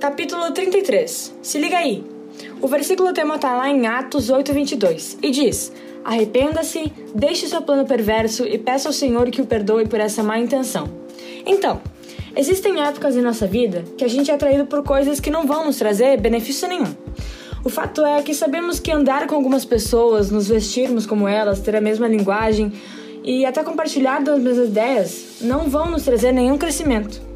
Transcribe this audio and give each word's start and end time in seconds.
Capítulo 0.00 0.50
33. 0.50 1.34
Se 1.42 1.58
liga 1.58 1.76
aí. 1.76 2.02
O 2.62 2.66
versículo 2.66 3.12
tema 3.12 3.34
está 3.34 3.54
lá 3.54 3.68
em 3.68 3.86
Atos 3.86 4.30
8:22 4.30 5.18
e 5.22 5.30
diz: 5.30 5.70
Arrependa-se, 6.02 6.90
deixe 7.14 7.46
seu 7.46 7.60
plano 7.60 7.84
perverso 7.84 8.46
e 8.46 8.56
peça 8.56 8.88
ao 8.88 8.94
Senhor 8.94 9.30
que 9.30 9.42
o 9.42 9.46
perdoe 9.46 9.86
por 9.86 10.00
essa 10.00 10.22
má 10.22 10.38
intenção. 10.38 10.88
Então, 11.44 11.82
existem 12.34 12.80
épocas 12.80 13.14
em 13.14 13.20
nossa 13.20 13.46
vida 13.46 13.84
que 13.98 14.02
a 14.02 14.08
gente 14.08 14.30
é 14.30 14.34
atraído 14.34 14.64
por 14.64 14.82
coisas 14.82 15.20
que 15.20 15.30
não 15.30 15.46
vão 15.46 15.66
nos 15.66 15.76
trazer 15.76 16.18
benefício 16.18 16.66
nenhum. 16.66 16.94
O 17.62 17.68
fato 17.68 18.02
é 18.02 18.22
que 18.22 18.32
sabemos 18.32 18.80
que 18.80 18.90
andar 18.90 19.26
com 19.26 19.34
algumas 19.34 19.66
pessoas, 19.66 20.30
nos 20.30 20.48
vestirmos 20.48 21.04
como 21.04 21.28
elas, 21.28 21.60
ter 21.60 21.76
a 21.76 21.80
mesma 21.80 22.08
linguagem 22.08 22.72
e 23.22 23.44
até 23.44 23.62
compartilhar 23.62 24.22
das 24.22 24.40
mesmas 24.40 24.68
ideias 24.68 25.24
não 25.42 25.68
vão 25.68 25.90
nos 25.90 26.04
trazer 26.04 26.32
nenhum 26.32 26.56
crescimento. 26.56 27.28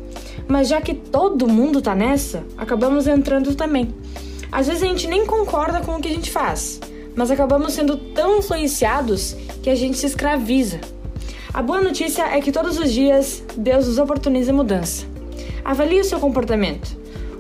Mas 0.49 0.69
já 0.69 0.81
que 0.81 0.95
todo 0.95 1.49
mundo 1.49 1.81
tá 1.81 1.95
nessa, 1.95 2.45
acabamos 2.57 3.07
entrando 3.07 3.55
também. 3.55 3.95
Às 4.51 4.69
vezes 4.69 4.83
a 4.83 4.87
gente 4.87 5.09
nem 5.09 5.27
concorda 5.27 5.81
com 5.81 5.97
o 5.97 6.01
que 6.01 6.09
a 6.09 6.13
gente 6.13 6.31
faz, 6.31 6.81
mas 7.15 7.31
acabamos 7.31 7.73
sendo 7.73 7.97
tão 7.97 8.39
influenciados 8.39 9.37
que 9.63 9.71
a 9.71 9.75
gente 9.75 9.99
se 9.99 10.07
escraviza. 10.07 10.81
A 11.53 11.63
boa 11.63 11.81
notícia 11.81 12.23
é 12.25 12.41
que 12.41 12.53
todos 12.53 12.79
os 12.79 12.93
dias 12.93 13.43
Deus 13.57 13.87
nos 13.87 13.99
oportuniza 13.99 14.53
mudança. 14.53 15.07
Avalie 15.65 16.01
o 16.01 16.05
seu 16.05 16.21
comportamento. 16.21 16.97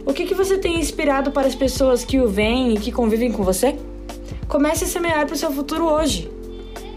O 0.06 0.12
que, 0.12 0.26
que 0.26 0.34
você 0.34 0.58
tem 0.58 0.78
inspirado 0.78 1.32
para 1.32 1.46
as 1.46 1.54
pessoas 1.54 2.04
que 2.04 2.20
o 2.20 2.28
veem 2.28 2.74
e 2.74 2.78
que 2.78 2.92
convivem 2.92 3.32
com 3.32 3.42
você? 3.42 3.76
Comece 4.46 4.84
a 4.84 4.86
semear 4.86 5.26
para 5.26 5.34
o 5.34 5.38
seu 5.38 5.50
futuro 5.50 5.84
hoje. 5.84 6.30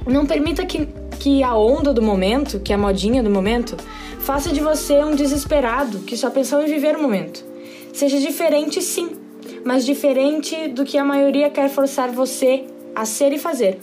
Não 0.06 0.26
permita 0.26 0.66
que, 0.66 0.88
que 1.20 1.44
a 1.44 1.56
onda 1.56 1.94
do 1.94 2.02
momento, 2.02 2.60
que 2.60 2.74
a 2.74 2.78
modinha 2.78 3.22
do 3.22 3.30
momento, 3.30 3.76
faça 4.20 4.52
de 4.52 4.60
você 4.60 5.04
um 5.04 5.16
desesperado 5.16 6.00
que 6.00 6.18
só 6.18 6.30
pensou 6.30 6.62
em 6.62 6.68
viver 6.68 6.96
o 6.96 7.02
momento. 7.02 7.44
Seja 7.94 8.20
diferente, 8.20 8.82
sim, 8.82 9.10
mas 9.66 9.86
diferente 9.86 10.68
do 10.68 10.86
que 10.86 10.98
a 10.98 11.04
maioria 11.04 11.50
quer 11.50 11.70
forçar 11.70 12.12
você 12.12 12.66
a 12.96 13.06
ser 13.06 13.34
e 13.34 13.40
fazer. 13.40 13.80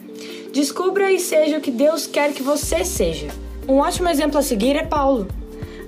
Descubra 0.52 1.10
e 1.10 1.18
seja 1.18 1.58
o 1.58 1.60
que 1.60 1.70
Deus 1.70 2.06
quer 2.06 2.32
que 2.32 2.42
você 2.42 2.84
seja. 2.84 3.28
Um 3.68 3.78
ótimo 3.78 4.08
exemplo 4.08 4.38
a 4.38 4.42
seguir 4.42 4.76
é 4.76 4.84
Paulo. 4.84 5.26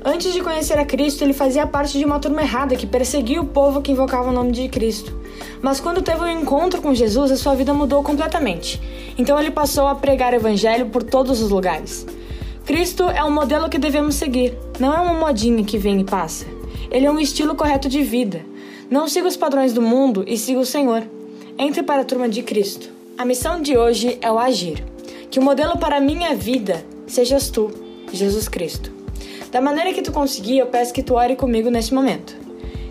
Antes 0.08 0.32
de 0.32 0.40
conhecer 0.40 0.78
a 0.78 0.84
Cristo, 0.84 1.24
ele 1.24 1.32
fazia 1.32 1.66
parte 1.66 1.98
de 1.98 2.04
uma 2.04 2.20
turma 2.20 2.40
errada 2.40 2.76
que 2.76 2.86
perseguia 2.86 3.40
o 3.40 3.44
povo 3.44 3.82
que 3.82 3.90
invocava 3.90 4.30
o 4.30 4.32
nome 4.32 4.52
de 4.52 4.68
Cristo. 4.68 5.12
Mas 5.60 5.80
quando 5.80 6.00
teve 6.00 6.20
um 6.20 6.28
encontro 6.28 6.80
com 6.80 6.94
Jesus, 6.94 7.32
a 7.32 7.36
sua 7.36 7.56
vida 7.56 7.74
mudou 7.74 8.04
completamente. 8.04 8.80
Então 9.18 9.36
ele 9.36 9.50
passou 9.50 9.88
a 9.88 9.96
pregar 9.96 10.32
o 10.32 10.36
evangelho 10.36 10.90
por 10.90 11.02
todos 11.02 11.42
os 11.42 11.50
lugares. 11.50 12.06
Cristo 12.64 13.02
é 13.02 13.24
um 13.24 13.32
modelo 13.32 13.68
que 13.68 13.78
devemos 13.78 14.14
seguir, 14.14 14.56
não 14.78 14.94
é 14.94 15.00
uma 15.00 15.14
modinha 15.14 15.64
que 15.64 15.76
vem 15.76 16.00
e 16.00 16.04
passa. 16.04 16.46
Ele 16.88 17.06
é 17.06 17.10
um 17.10 17.18
estilo 17.18 17.56
correto 17.56 17.88
de 17.88 18.04
vida. 18.04 18.46
Não 18.88 19.08
siga 19.08 19.26
os 19.26 19.36
padrões 19.36 19.72
do 19.72 19.82
mundo 19.82 20.22
e 20.24 20.38
siga 20.38 20.60
o 20.60 20.64
Senhor. 20.64 21.02
Entre 21.58 21.82
para 21.82 22.02
a 22.02 22.04
turma 22.04 22.28
de 22.28 22.44
Cristo. 22.44 22.90
A 23.18 23.24
missão 23.24 23.60
de 23.60 23.76
hoje 23.76 24.18
é 24.22 24.30
o 24.30 24.38
agir. 24.38 24.84
Que 25.32 25.40
o 25.40 25.42
modelo 25.42 25.76
para 25.78 25.96
a 25.96 26.00
minha 26.00 26.32
vida 26.36 26.86
sejas 27.08 27.50
tu, 27.50 27.72
Jesus 28.12 28.48
Cristo. 28.48 28.94
Da 29.50 29.60
maneira 29.60 29.92
que 29.92 30.02
tu 30.02 30.12
conseguir, 30.12 30.58
eu 30.58 30.66
peço 30.66 30.92
que 30.92 31.02
tu 31.02 31.14
ore 31.14 31.36
comigo 31.36 31.70
neste 31.70 31.94
momento. 31.94 32.36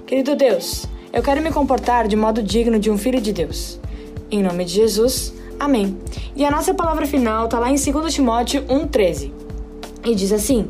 Querido 0.06 0.36
Deus, 0.36 0.86
eu 1.12 1.22
quero 1.24 1.42
me 1.42 1.52
comportar 1.52 2.08
de 2.08 2.16
modo 2.16 2.44
digno 2.44 2.80
de 2.80 2.92
um 2.92 2.98
filho 2.98 3.22
de 3.22 3.32
Deus. 3.32 3.80
Em 4.32 4.42
nome 4.42 4.66
de 4.66 4.74
Jesus, 4.74 5.34
amém. 5.60 5.98
E 6.36 6.44
a 6.44 6.52
nossa 6.52 6.74
palavra 6.74 7.06
final 7.06 7.46
está 7.46 7.60
lá 7.60 7.70
em 7.70 7.76
2 7.76 8.14
Timóteo 8.14 8.64
1,13. 8.64 9.32
E 10.06 10.14
diz 10.14 10.32
assim: 10.32 10.68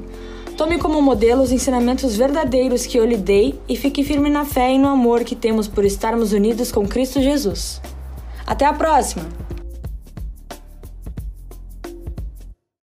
Tome 0.58 0.78
como 0.78 1.02
modelo 1.02 1.42
os 1.42 1.52
ensinamentos 1.52 2.16
verdadeiros 2.16 2.86
que 2.86 2.98
eu 2.98 3.06
lhe 3.06 3.17
dei 3.17 3.59
e 3.67 3.76
fique 3.76 4.03
firme 4.03 4.30
na 4.30 4.45
fé 4.45 4.73
e 4.73 4.78
no 4.78 4.88
amor 4.88 5.23
que 5.23 5.36
temos 5.36 5.67
por 5.67 5.83
estarmos 5.83 6.31
unidos 6.31 6.72
com 6.72 6.88
Cristo 6.88 7.22
Jesus. 7.22 7.81
Até 8.48 8.66
a 8.66 8.73
próxima! 8.73 9.26